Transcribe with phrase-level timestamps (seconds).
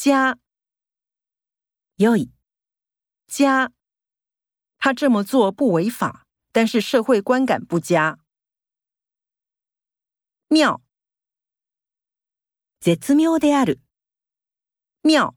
[0.00, 0.39] 佳，
[1.95, 2.31] 良い、
[3.27, 3.71] 佳。
[4.77, 8.19] 他这么做不违法，但是社会观感不佳。
[10.47, 10.81] 妙，
[12.79, 13.79] 絶妙である、
[15.01, 15.35] 妙。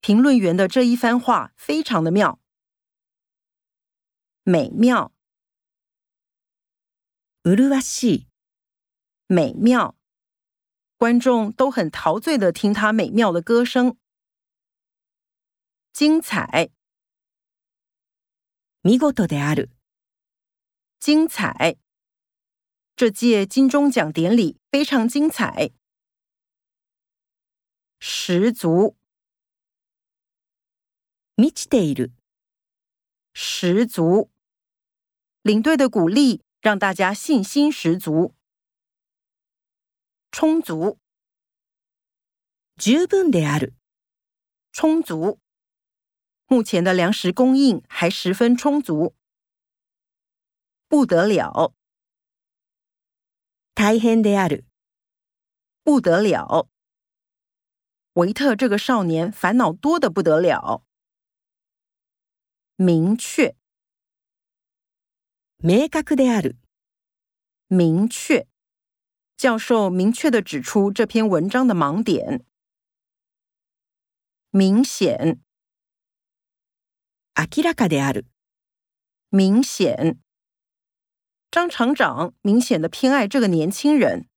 [0.00, 2.38] 评论员的这一番话非常的妙。
[4.44, 5.12] 美妙，
[7.42, 8.28] 麗しい、
[9.26, 9.96] 美妙。
[10.97, 13.97] 观众都很陶醉的听他美妙的歌声。
[15.91, 16.71] 精彩，
[18.81, 19.69] 見事である、
[20.99, 21.77] 精彩。
[22.95, 25.71] 这届金钟奖典礼非常精彩。
[27.99, 28.95] 十足，
[31.35, 32.11] 満ちている、
[33.33, 34.29] 十足。
[35.43, 38.33] 领队的鼓励让大家信心十足。
[40.31, 40.97] 充足，
[42.77, 43.73] 十分である、
[44.71, 45.39] 充足。
[46.47, 49.15] 目前的粮食供应还十分充足。
[50.87, 51.73] 不得了，
[53.73, 54.65] 大変である、
[55.83, 56.67] 不得了。
[58.13, 60.83] 维特这个少年烦恼多的不得了。
[62.75, 63.55] 明确，
[65.57, 66.57] 明確である、
[67.67, 68.47] 明确。
[69.37, 72.45] 教授明确的指出这篇文章的盲点。
[74.51, 75.39] 明显，
[77.35, 78.25] 明らかである、
[79.29, 80.19] 明显。
[81.49, 84.27] 张厂长明显的偏爱这个年轻人。